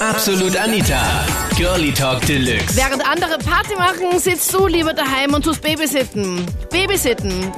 [0.00, 1.26] Absolut Anita.
[1.56, 2.76] Girlie Talk Deluxe.
[2.76, 6.46] Während andere Party machen, sitzt du lieber daheim und tust Babysitten.
[6.70, 7.52] Babysitten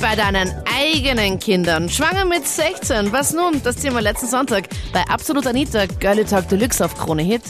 [0.00, 1.90] bei deinen eigenen Kindern.
[1.90, 3.12] Schwanger mit 16.
[3.12, 3.62] Was nun?
[3.62, 5.84] Das Thema letzten Sonntag bei Absolut Anita.
[6.00, 7.42] Girlie Talk Deluxe auf Krone Hit.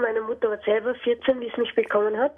[0.00, 2.32] Meine Mutter war selber 14, wie sie mich bekommen hat.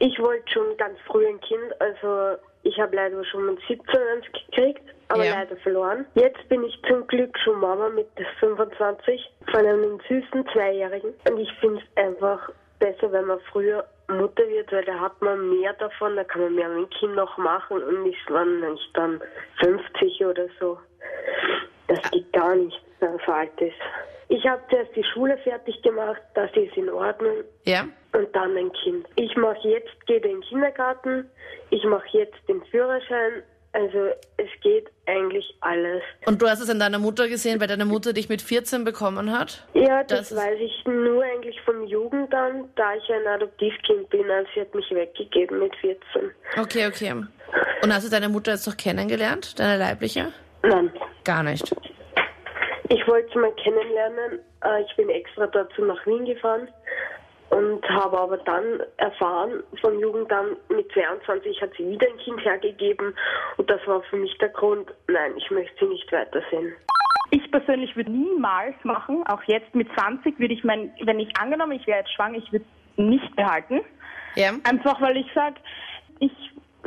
[0.00, 4.24] Ich wollte schon ganz früh ein Kind, also ich habe leider schon mit 17 eins
[4.32, 5.34] gekriegt, aber Ja.
[5.34, 6.06] leider verloren.
[6.14, 8.08] Jetzt bin ich zum Glück schon Mama mit
[8.38, 14.48] 25 von einem süßen Zweijährigen und ich finde es einfach besser, wenn man früher Mutter
[14.48, 17.36] wird, weil da hat man mehr davon, da kann man mehr mit dem Kind noch
[17.36, 19.20] machen und ist man nicht dann
[19.60, 20.78] 50 oder so.
[21.88, 23.74] Das geht gar nicht, wenn man so alt ist.
[24.32, 27.84] Ich habe zuerst die Schule fertig gemacht, das ist in Ordnung Ja?
[28.12, 29.04] und dann ein Kind.
[29.16, 31.28] Ich mache jetzt, gehe in den Kindergarten,
[31.70, 36.02] ich mache jetzt den Führerschein, also es geht eigentlich alles.
[36.26, 39.36] Und du hast es an deiner Mutter gesehen, weil deine Mutter dich mit 14 bekommen
[39.36, 39.66] hat?
[39.74, 44.48] Ja, das, Das weiß ich nur eigentlich vom Jugendamt, da ich ein Adoptivkind bin, also
[44.54, 46.30] sie hat mich weggegeben mit 14.
[46.56, 47.12] Okay, okay.
[47.82, 50.32] Und hast du deine Mutter jetzt noch kennengelernt, deine leibliche?
[50.62, 50.92] Nein,
[51.24, 51.74] Gar nicht.
[52.90, 56.68] Ich wollte sie mal kennenlernen, äh, ich bin extra dazu nach Wien gefahren
[57.50, 63.14] und habe aber dann erfahren vom Jugendamt, mit 22 hat sie wieder ein Kind hergegeben
[63.56, 66.72] und das war für mich der Grund, nein, ich möchte sie nicht weitersehen.
[67.30, 71.72] Ich persönlich würde niemals machen, auch jetzt mit 20 würde ich mein, wenn ich angenommen,
[71.72, 72.64] ich wäre jetzt schwanger, ich würde
[72.96, 73.82] nicht behalten.
[74.34, 74.50] Ja?
[74.64, 75.56] Einfach weil ich sage,
[76.18, 76.32] ich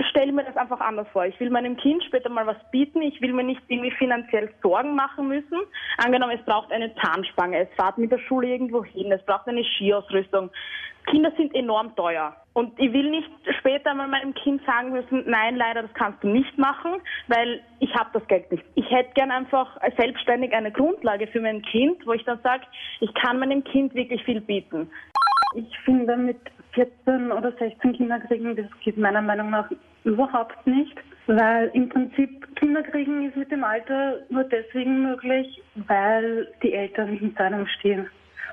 [0.09, 1.25] stelle mir das einfach anders vor.
[1.25, 3.01] Ich will meinem Kind später mal was bieten.
[3.01, 5.59] Ich will mir nicht irgendwie finanziell Sorgen machen müssen.
[5.97, 9.63] Angenommen, es braucht eine Zahnspange, es fährt mit der Schule irgendwo hin, es braucht eine
[9.63, 10.49] Skiausrüstung.
[11.05, 12.35] Kinder sind enorm teuer.
[12.53, 16.27] Und ich will nicht später mal meinem Kind sagen müssen, nein, leider, das kannst du
[16.27, 18.63] nicht machen, weil ich habe das Geld nicht.
[18.75, 22.63] Ich hätte gern einfach selbstständig eine Grundlage für mein Kind, wo ich dann sage,
[22.99, 24.89] ich kann meinem Kind wirklich viel bieten.
[25.55, 26.39] Ich finde, mit
[26.73, 29.69] 14 oder 16 Kinder kriegen, das geht meiner Meinung nach
[30.03, 30.95] überhaupt nicht.
[31.27, 37.09] Weil im Prinzip Kinder kriegen ist mit dem Alter nur deswegen möglich, weil die Eltern
[37.09, 38.09] hinter einem stehen.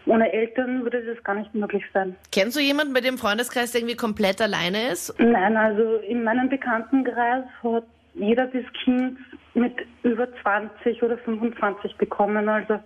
[0.07, 2.17] Ohne Eltern würde das gar nicht möglich sein.
[2.33, 5.15] Kennst du jemanden, bei dem Freundeskreis der irgendwie komplett alleine ist?
[5.19, 9.19] Nein, also in meinem Bekanntenkreis hat jeder das Kind
[9.55, 12.49] mit über 20 oder 25 bekommen.
[12.49, 12.81] Also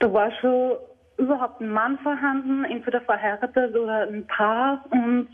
[0.00, 0.76] da war schon
[1.20, 4.84] überhaupt ein Mann vorhanden, entweder verheiratet oder ein Paar.
[4.90, 5.28] Und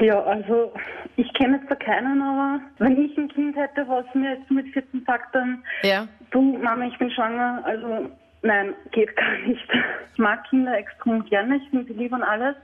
[0.00, 0.72] ja, also
[1.16, 4.68] ich kenne jetzt da keinen, aber wenn ich ein Kind hätte, was mir jetzt mit
[4.72, 6.06] 14 sagt, dann Ja.
[6.30, 8.10] du Mama, ich bin schwanger, also
[8.42, 9.68] nein, geht gar nicht.
[10.12, 12.56] Ich mag Kinder extrem gerne, ich finde sie lieb und alles,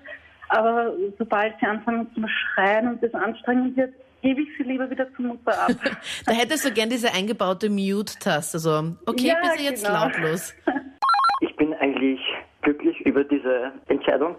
[0.48, 3.92] aber sobald sie anfangen zu schreien und das anstrengend wird,
[4.22, 5.70] gebe ich sie lieber wieder zur Mutter ab.
[6.26, 8.59] Da hättest du gern diese eingebaute Mute-Taste.
[8.59, 10.04] So, okay, Ja, bitte jetzt genau.
[10.04, 10.54] lautlos.
[13.20, 14.36] Über diese Entscheidung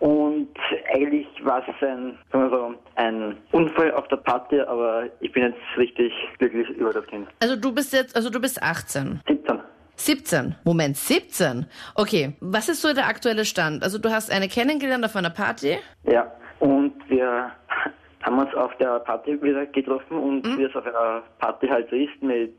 [0.00, 0.48] und
[0.94, 6.12] eigentlich war es ein, so, ein Unfall auf der Party, aber ich bin jetzt richtig
[6.38, 7.26] glücklich über das Kind.
[7.40, 9.20] Also du bist jetzt, also du bist 18.
[9.26, 9.60] 17.
[9.96, 10.54] 17.
[10.64, 11.66] Moment, 17.
[11.96, 13.82] Okay, was ist so der aktuelle Stand?
[13.82, 15.78] Also du hast eine kennengelernt auf einer Party.
[16.04, 16.30] Ja,
[16.60, 17.50] und wir
[18.22, 21.96] haben uns auf der Party wieder getroffen und wie es auf einer Party halt so
[21.96, 22.54] ist, mit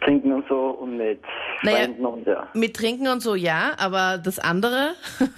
[0.00, 1.20] Trinken und so und mit
[1.62, 1.78] Naja.
[1.78, 2.48] Freunden und ja.
[2.54, 4.94] Mit Trinken und so, ja, aber das andere,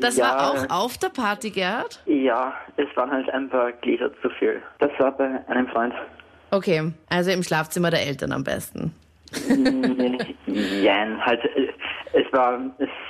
[0.00, 2.00] das ja, war auch auf der Party, Gerhard?
[2.06, 4.62] Ja, es waren halt ein paar Gläser zu viel.
[4.78, 5.94] Das war bei einem Freund.
[6.50, 8.94] Okay, also im Schlafzimmer der Eltern am besten.
[10.46, 11.68] Nein, halt, äh,
[12.12, 12.58] es war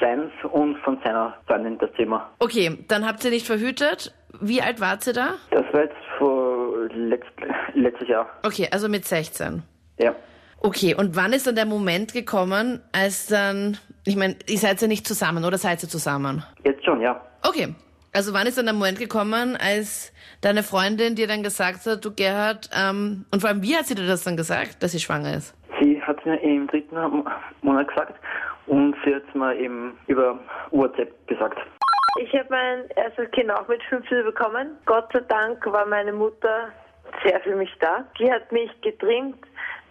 [0.01, 2.31] seins und von seiner Freundin das Zimmer.
[2.39, 4.15] Okay, dann habt ihr nicht verhütet.
[4.41, 5.35] Wie alt wart ihr da?
[5.51, 6.46] Das war jetzt vor
[6.95, 7.31] letzt,
[7.75, 8.29] letztes Jahr.
[8.45, 9.63] Okay, also mit 16.
[9.99, 10.15] Ja.
[10.61, 14.89] Okay, und wann ist dann der Moment gekommen, als dann, ich meine, ihr seid ja
[14.89, 16.43] nicht zusammen, oder seid ihr zusammen?
[16.65, 17.21] Jetzt schon, ja.
[17.47, 17.75] Okay,
[18.13, 22.15] also wann ist dann der Moment gekommen, als deine Freundin dir dann gesagt hat, du
[22.15, 25.37] Gerhard, ähm, und vor allem, wie hat sie dir das dann gesagt, dass sie schwanger
[25.37, 25.55] ist?
[25.81, 26.97] Sie hat mir im dritten
[27.61, 28.15] Monat gesagt
[28.67, 30.39] und sie hat mir eben über
[30.71, 31.59] WhatsApp gesagt.
[32.19, 34.77] Ich habe mein erstes Kind auch mit 15 bekommen.
[34.87, 36.69] Gott sei Dank war meine Mutter
[37.25, 38.05] sehr für mich da.
[38.19, 39.37] Die hat mich getrimmt,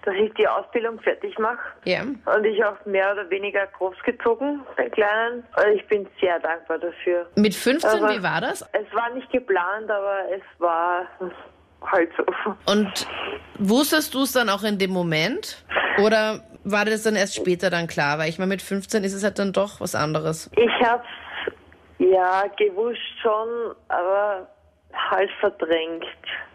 [0.04, 1.60] dass ich die Ausbildung fertig mache.
[1.86, 2.02] Ja.
[2.02, 5.44] Und ich auch mehr oder weniger großgezogen, den Kleinen.
[5.58, 7.28] Und ich bin sehr dankbar dafür.
[7.36, 8.62] Mit 15, Aber- wie war das?
[8.74, 11.08] Es war nicht geplant, aber es war
[11.92, 12.26] halt so.
[12.72, 13.08] Und
[13.60, 15.64] wusstest du es dann auch in dem Moment?
[16.04, 18.18] Oder war das dann erst später dann klar?
[18.20, 20.50] Weil ich meine, mit 15 ist es halt dann doch was anderes.
[20.56, 21.08] Ich hab's
[22.12, 24.48] ja gewusst schon, aber
[24.94, 26.06] halt verdrängt.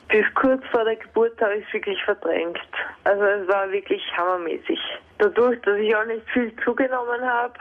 [0.09, 2.59] Bis kurz vor der Geburt habe ich es wirklich verdrängt.
[3.05, 4.79] Also es war wirklich hammermäßig.
[5.19, 7.55] dadurch, dass ich auch nicht viel zugenommen habe,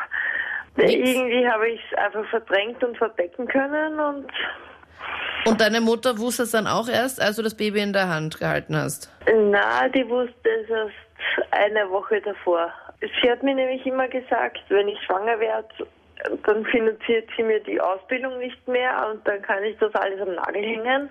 [0.78, 4.28] irgendwie habe ich es einfach verdrängt und verdecken können und
[5.46, 8.40] Und deine Mutter wusste es dann auch erst, als du das Baby in der Hand
[8.40, 9.12] gehalten hast?
[9.26, 12.72] na, die wusste es erst eine Woche davor.
[13.02, 15.88] Sie hat mir nämlich immer gesagt, wenn ich schwanger werde,
[16.46, 20.36] dann finanziert sie mir die Ausbildung nicht mehr und dann kann ich das alles am
[20.36, 21.10] Nagel hängen.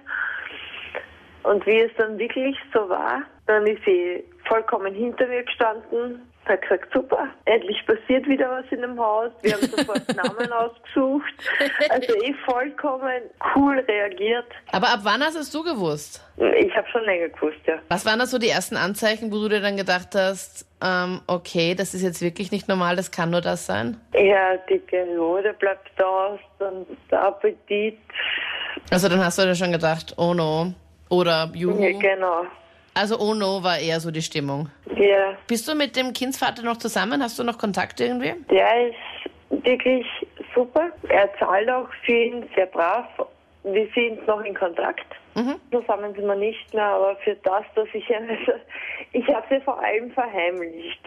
[1.44, 6.62] Und wie es dann wirklich so war, dann ist sie vollkommen hinter mir gestanden, hat
[6.62, 9.30] gesagt, super, endlich passiert wieder was in dem Haus.
[9.42, 11.32] Wir haben sofort Namen ausgesucht.
[11.90, 13.22] Also eh vollkommen
[13.54, 14.46] cool reagiert.
[14.72, 16.24] Aber ab wann hast es du gewusst?
[16.36, 17.78] Ich habe schon länger gewusst, ja.
[17.88, 21.74] Was waren das so die ersten Anzeichen, wo du dir dann gedacht hast, ähm, okay,
[21.74, 23.96] das ist jetzt wirklich nicht normal, das kann nur das sein?
[24.14, 27.98] Ja, die Periode bleibt aus, dann der Appetit.
[28.90, 30.72] Also dann hast du dir schon gedacht, oh no.
[31.10, 31.82] Oder juhu.
[31.82, 32.44] Ja, genau.
[32.94, 34.70] Also oh no war eher so die Stimmung.
[34.98, 37.22] Ja, Bist du mit dem Kindsvater noch zusammen?
[37.22, 38.34] Hast du noch Kontakt irgendwie?
[38.50, 40.06] der ist wirklich
[40.54, 40.90] super.
[41.08, 43.06] Er zahlt auch für ihn sehr brav.
[43.64, 45.06] Wir sind noch in Kontakt.
[45.34, 45.56] Mhm.
[45.70, 48.52] Zusammen sind wir nicht mehr, aber für das, dass ich also,
[49.12, 51.00] ich habe sie vor allem verheimlicht.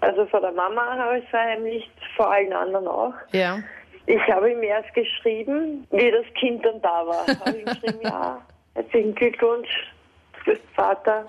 [0.00, 3.14] Also vor der Mama habe ich es verheimlicht, vor allen anderen auch.
[3.32, 3.58] Ja.
[4.06, 7.26] Ich habe ihm erst geschrieben, wie das Kind dann da war.
[7.26, 8.40] Habe ihm geschrieben, ja,
[8.74, 9.68] herzlichen Glückwunsch,
[10.44, 11.26] du bist Vater.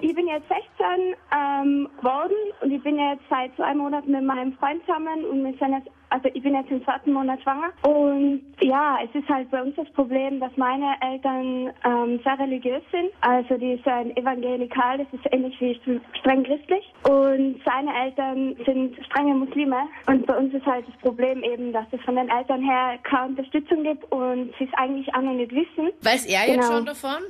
[0.00, 4.52] Ich bin jetzt 16 ähm, geworden und ich bin jetzt seit zwei Monaten mit meinem
[4.54, 7.70] Freund zusammen und wir sind jetzt, also ich bin jetzt im zweiten Monat schwanger.
[7.82, 12.82] Und ja, es ist halt bei uns das Problem, dass meine Eltern ähm, sehr religiös
[12.90, 13.10] sind.
[13.20, 15.78] Also die sind evangelikal, das ist ähnlich wie
[16.20, 16.84] streng christlich.
[17.08, 19.76] Und seine Eltern sind strenge Muslime.
[20.06, 23.26] Und bei uns ist halt das Problem eben, dass es von den Eltern her keine
[23.28, 25.90] Unterstützung gibt und sie es eigentlich auch noch nicht wissen.
[26.02, 26.76] Weiß er jetzt Genau.
[26.78, 27.22] schon davon?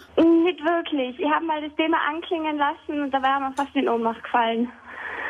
[0.44, 1.18] Nicht wirklich.
[1.18, 4.70] Ich habe mal das Thema anklingen lassen und da wäre mir fast in Ohnmacht gefallen.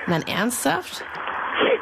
[0.07, 1.05] Nein, ernsthaft?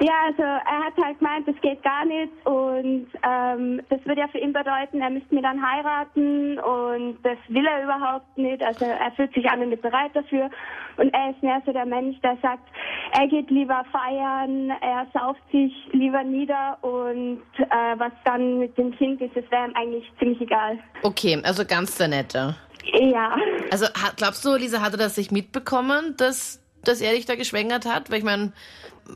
[0.01, 4.29] Ja, also er hat halt gemeint, das geht gar nicht und ähm, das würde ja
[4.29, 8.63] für ihn bedeuten, er müsste mir dann heiraten und das will er überhaupt nicht.
[8.63, 10.51] Also er fühlt sich und nicht bereit dafür
[10.99, 12.69] und er ist mehr so der Mensch, der sagt,
[13.13, 18.93] er geht lieber feiern, er sauft sich lieber nieder und äh, was dann mit dem
[18.93, 20.79] Kind ist, das wäre ihm eigentlich ziemlich egal.
[21.03, 22.55] Okay, also ganz der Nette.
[22.93, 23.37] Ja.
[23.71, 28.11] Also glaubst du, Lisa, hatte das sich mitbekommen, dass, dass er dich da geschwängert hat?
[28.11, 28.53] Weil ich meine,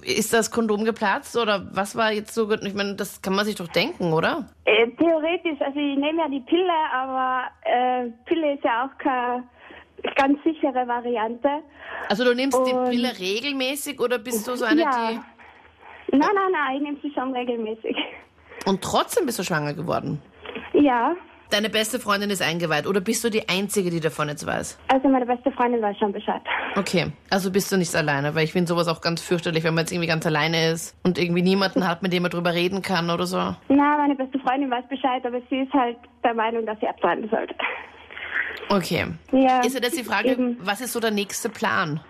[0.03, 2.61] ist das Kondom geplatzt oder was war jetzt so gut?
[2.65, 4.49] Ich meine, das kann man sich doch denken, oder?
[4.65, 9.45] Äh, theoretisch, also ich nehme ja die Pille, aber äh, Pille ist ja auch keine
[10.17, 11.49] ganz sichere Variante.
[12.09, 15.11] Also du nimmst die Und- Pille regelmäßig oder bist du so eine, ja.
[15.11, 16.17] die...
[16.17, 17.97] Nein, nein, nein, ich nehme sie schon regelmäßig.
[18.67, 20.21] Und trotzdem bist du schwanger geworden?
[20.73, 21.15] Ja,
[21.51, 24.79] Deine beste Freundin ist eingeweiht oder bist du die Einzige, die davon jetzt weiß?
[24.89, 26.41] also meine beste Freundin weiß schon Bescheid.
[26.77, 29.83] Okay, also bist du nicht alleine, weil ich finde sowas auch ganz fürchterlich, wenn man
[29.83, 33.11] jetzt irgendwie ganz alleine ist und irgendwie niemanden hat, mit dem man drüber reden kann
[33.11, 33.37] oder so.
[33.69, 37.29] Na, meine beste Freundin weiß Bescheid, aber sie ist halt der Meinung, dass sie abtreiben
[37.29, 37.55] sollte.
[38.69, 39.07] Okay.
[39.33, 40.57] Ja, Ist ja jetzt die Frage, eben.
[40.61, 42.01] was ist so der nächste Plan?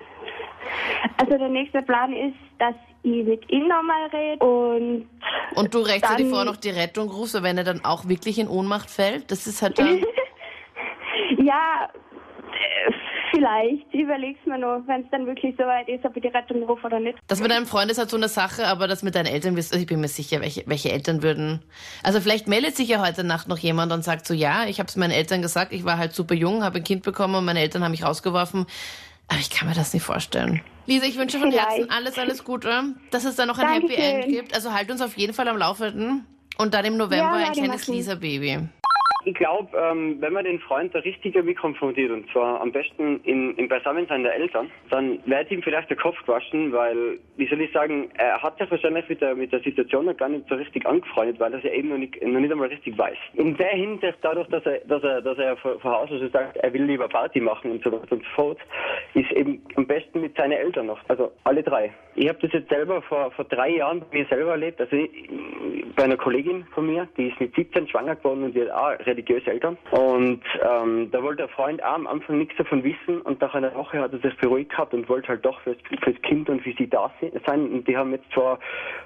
[1.16, 5.08] Also der nächste Plan ist, dass ich mit ihm nochmal rede und
[5.55, 8.49] Und du rechtzeitig Dann- vorher noch die Rettung rufst, wenn er dann auch wirklich in
[8.49, 9.99] Ohnmacht fällt, das ist halt dann...
[11.38, 11.88] ja,
[12.52, 12.93] äh,
[13.31, 16.29] vielleicht, ich überleg's mir noch, wenn es dann wirklich so weit ist, ob ich die
[16.29, 17.19] Rettung rufe oder nicht.
[17.29, 19.73] Das mit deinem Freund ist halt so eine Sache, aber das mit deinen Eltern, wirst-
[19.73, 21.63] also ich bin mir sicher, welche, welche Eltern würden...
[22.03, 24.89] Also vielleicht meldet sich ja heute Nacht noch jemand und sagt so, ja, ich habe
[24.89, 27.60] es meinen Eltern gesagt, ich war halt super jung, habe ein Kind bekommen und meine
[27.60, 28.67] Eltern haben mich rausgeworfen.
[29.31, 30.60] Aber ich kann mir das nicht vorstellen.
[30.87, 31.69] Lisa, ich wünsche von Vielleicht.
[31.70, 34.20] Herzen alles, alles Gute, dass es da noch ein Happy Dankeschön.
[34.22, 34.55] End gibt.
[34.55, 36.27] Also halt uns auf jeden Fall am Laufenden.
[36.58, 37.87] Und dann im November Ja, ein kleines.
[37.87, 38.69] Lisa-Baby.
[39.24, 43.20] Ich glaube, ähm, wenn man den Freund da richtig damit konfrontiert, und zwar am besten
[43.24, 47.60] in, im Beisammensein der Eltern, dann wird ihm vielleicht der Kopf gewaschen, weil, wie soll
[47.60, 50.55] ich sagen, er hat sich wahrscheinlich mit der, mit der Situation noch gar nicht so
[50.55, 53.19] richtig angefreundet, weil er ja eben noch nicht, noch nicht einmal richtig weiß.
[53.34, 56.56] In der Hinsicht, dadurch, dass er, dass er, dass er von von Haus aus sagt,
[56.56, 58.58] er will lieber Party machen und so weiter und so fort,
[59.15, 61.00] ist eben am besten mit seinen Eltern noch.
[61.08, 61.93] Also alle drei.
[62.15, 64.81] Ich habe das jetzt selber vor, vor drei Jahren bei mir selber erlebt.
[64.81, 65.10] Also ich,
[65.96, 69.06] bei einer Kollegin von mir, die ist mit 17 schwanger geworden und die hat auch
[69.10, 69.76] religiöse Eltern.
[69.90, 73.74] Und ähm, da wollte der Freund auch am Anfang nichts davon wissen und nach einer
[73.74, 76.72] Woche hat er sich beruhigt gehabt und wollte halt doch fürs, fürs Kind und für
[76.72, 77.69] sie da se- sein.
[77.70, 78.58] Und die haben jetzt vor,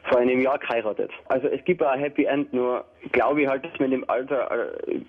[0.05, 1.11] vor einem Jahr geheiratet.
[1.29, 4.51] Also es gibt auch ein Happy End, nur glaube ich halt, dass man im Alter
[4.89, 5.01] äh,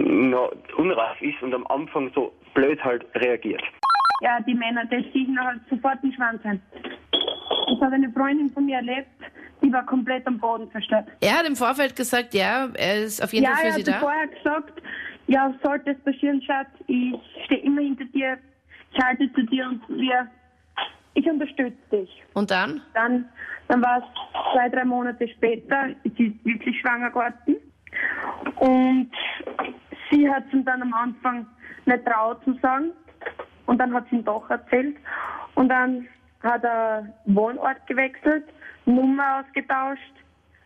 [0.00, 3.62] noch unreif ist und am Anfang so blöd halt reagiert.
[4.22, 6.60] Ja, die Männer, die ziehen halt sofort den Schwanz ein.
[7.12, 9.08] Das hat eine Freundin von mir erlebt,
[9.66, 11.08] die war komplett am Boden zerstört.
[11.20, 13.80] Er hat im Vorfeld gesagt, ja, er ist auf jeden ja, Fall für er sie
[13.80, 13.98] hat da.
[13.98, 14.82] vorher gesagt,
[15.26, 18.38] ja, sollte es passieren, Schatz, ich stehe immer hinter dir,
[18.92, 20.28] ich halte zu dir und wir
[21.14, 22.22] ich unterstütze dich.
[22.34, 22.82] Und dann?
[22.92, 23.24] Dann,
[23.68, 27.56] dann war es zwei, drei Monate später, sie ist wirklich schwanger geworden.
[28.56, 29.10] Und
[30.10, 31.46] sie hat es ihm dann am Anfang
[31.86, 32.90] nicht traut zu sagen.
[33.64, 34.96] Und dann hat sie ihm doch erzählt.
[35.54, 36.06] Und dann
[36.42, 38.44] hat er Wohnort gewechselt,
[38.86, 40.00] Nummer ausgetauscht,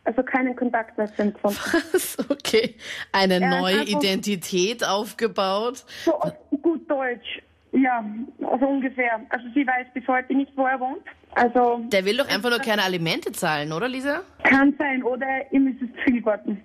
[0.04, 1.58] also keinen Kontakt mehr zu ihm gefunden.
[1.92, 2.16] Was?
[2.30, 2.74] Okay.
[3.12, 5.84] Eine hat neue einfach- Identität aufgebaut.
[6.04, 7.42] So auf gut Deutsch.
[7.72, 8.04] Ja,
[8.50, 9.20] also ungefähr.
[9.28, 11.02] Also sie weiß bis heute nicht, wo er wohnt.
[11.36, 14.22] Also Der will doch einfach nur keine Alimente zahlen, oder Lisa?
[14.42, 16.60] kann sein oder ihm ist es zu viel geworden.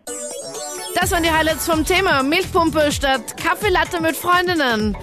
[0.99, 2.23] Das waren die Highlights vom Thema.
[2.23, 4.97] Milchpumpe statt Kaffeelatte mit Freundinnen.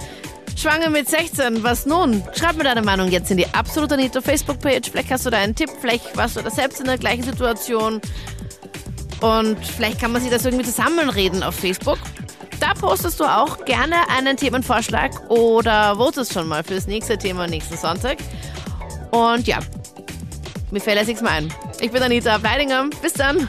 [0.62, 2.23] Schwanger mit 16, was nun?
[2.38, 4.92] Schreib mir deine Meinung jetzt in die Absolut Anita Facebook-Page.
[4.92, 8.00] Vielleicht hast du da einen Tipp, vielleicht warst du da selbst in der gleichen Situation.
[9.21, 11.99] Und vielleicht kann man sich das irgendwie zusammenreden auf Facebook.
[12.61, 17.76] Da postest du auch gerne einen Themenvorschlag oder votest schon mal fürs nächste Thema nächsten
[17.76, 18.19] Sonntag.
[19.11, 19.59] Und ja,
[20.71, 21.52] mir fällt jetzt nichts mehr ein.
[21.81, 22.88] Ich bin Anita Bleidinger.
[23.02, 23.49] Bis dann.